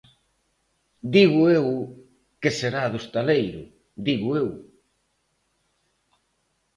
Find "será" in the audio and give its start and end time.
2.59-2.83